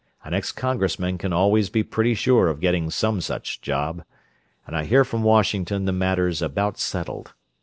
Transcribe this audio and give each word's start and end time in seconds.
An 0.23 0.33
ex 0.33 0.51
congressman 0.51 1.19
can 1.19 1.31
always 1.31 1.69
be 1.69 1.83
pretty 1.83 2.15
sure 2.15 2.47
of 2.47 2.59
getting 2.59 2.89
some 2.89 3.21
such 3.21 3.61
job, 3.61 4.03
and 4.65 4.75
I 4.75 4.85
hear 4.85 5.05
from 5.05 5.21
Washington 5.21 5.85
the 5.85 5.91
matter's 5.91 6.41
about 6.41 6.79
settled. 6.79 7.35